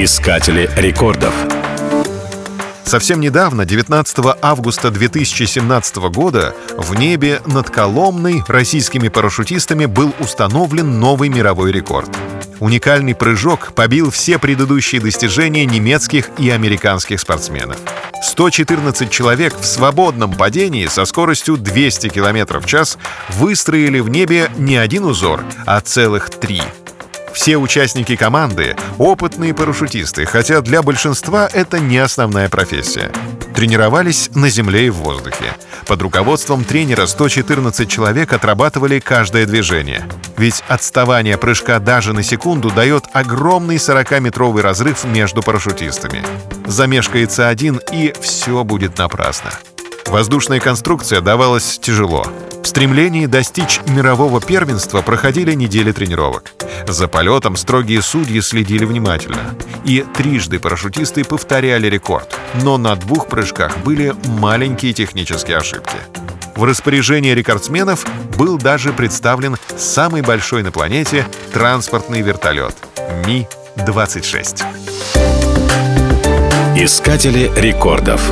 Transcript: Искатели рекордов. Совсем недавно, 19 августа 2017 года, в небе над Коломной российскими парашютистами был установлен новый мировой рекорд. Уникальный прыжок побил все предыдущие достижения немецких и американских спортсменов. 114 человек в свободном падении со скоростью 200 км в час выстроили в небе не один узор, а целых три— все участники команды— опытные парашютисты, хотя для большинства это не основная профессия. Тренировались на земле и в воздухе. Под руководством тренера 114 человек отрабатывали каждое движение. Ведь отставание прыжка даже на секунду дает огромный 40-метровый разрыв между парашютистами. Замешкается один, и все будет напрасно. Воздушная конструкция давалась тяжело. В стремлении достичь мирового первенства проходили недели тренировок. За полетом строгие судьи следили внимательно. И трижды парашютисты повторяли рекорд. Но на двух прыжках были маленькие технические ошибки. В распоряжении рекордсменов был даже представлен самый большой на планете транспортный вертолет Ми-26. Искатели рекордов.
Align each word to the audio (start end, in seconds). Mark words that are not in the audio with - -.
Искатели 0.00 0.70
рекордов. 0.76 1.34
Совсем 2.84 3.18
недавно, 3.18 3.64
19 3.64 4.36
августа 4.40 4.92
2017 4.92 5.96
года, 6.12 6.54
в 6.76 6.94
небе 6.94 7.42
над 7.46 7.68
Коломной 7.68 8.44
российскими 8.46 9.08
парашютистами 9.08 9.86
был 9.86 10.14
установлен 10.20 11.00
новый 11.00 11.30
мировой 11.30 11.72
рекорд. 11.72 12.16
Уникальный 12.60 13.16
прыжок 13.16 13.72
побил 13.72 14.12
все 14.12 14.38
предыдущие 14.38 15.00
достижения 15.00 15.66
немецких 15.66 16.30
и 16.38 16.48
американских 16.48 17.18
спортсменов. 17.18 17.78
114 18.22 19.10
человек 19.10 19.58
в 19.58 19.64
свободном 19.64 20.32
падении 20.32 20.86
со 20.86 21.06
скоростью 21.06 21.56
200 21.56 22.10
км 22.10 22.60
в 22.60 22.66
час 22.66 22.98
выстроили 23.30 23.98
в 23.98 24.08
небе 24.08 24.48
не 24.58 24.76
один 24.76 25.06
узор, 25.06 25.42
а 25.66 25.80
целых 25.80 26.30
три— 26.30 26.62
все 27.38 27.56
участники 27.56 28.16
команды— 28.16 28.74
опытные 28.98 29.54
парашютисты, 29.54 30.26
хотя 30.26 30.60
для 30.60 30.82
большинства 30.82 31.46
это 31.46 31.78
не 31.78 31.98
основная 31.98 32.48
профессия. 32.48 33.12
Тренировались 33.54 34.28
на 34.34 34.48
земле 34.48 34.88
и 34.88 34.90
в 34.90 34.96
воздухе. 34.96 35.54
Под 35.86 36.02
руководством 36.02 36.64
тренера 36.64 37.06
114 37.06 37.88
человек 37.88 38.32
отрабатывали 38.32 38.98
каждое 38.98 39.46
движение. 39.46 40.02
Ведь 40.36 40.64
отставание 40.66 41.38
прыжка 41.38 41.78
даже 41.78 42.12
на 42.12 42.24
секунду 42.24 42.72
дает 42.72 43.04
огромный 43.12 43.76
40-метровый 43.76 44.60
разрыв 44.60 45.04
между 45.04 45.40
парашютистами. 45.40 46.24
Замешкается 46.66 47.46
один, 47.46 47.80
и 47.92 48.12
все 48.20 48.64
будет 48.64 48.98
напрасно. 48.98 49.50
Воздушная 50.06 50.58
конструкция 50.58 51.20
давалась 51.20 51.78
тяжело. 51.78 52.26
В 52.68 52.70
стремлении 52.70 53.24
достичь 53.24 53.80
мирового 53.88 54.42
первенства 54.42 55.00
проходили 55.00 55.54
недели 55.54 55.90
тренировок. 55.90 56.52
За 56.86 57.08
полетом 57.08 57.56
строгие 57.56 58.02
судьи 58.02 58.42
следили 58.42 58.84
внимательно. 58.84 59.54
И 59.86 60.04
трижды 60.14 60.58
парашютисты 60.58 61.24
повторяли 61.24 61.86
рекорд. 61.86 62.38
Но 62.62 62.76
на 62.76 62.94
двух 62.94 63.28
прыжках 63.28 63.78
были 63.78 64.14
маленькие 64.38 64.92
технические 64.92 65.56
ошибки. 65.56 65.96
В 66.56 66.64
распоряжении 66.64 67.30
рекордсменов 67.30 68.04
был 68.36 68.58
даже 68.58 68.92
представлен 68.92 69.56
самый 69.78 70.20
большой 70.20 70.62
на 70.62 70.70
планете 70.70 71.26
транспортный 71.54 72.20
вертолет 72.20 72.74
Ми-26. 73.26 74.62
Искатели 76.76 77.50
рекордов. 77.56 78.30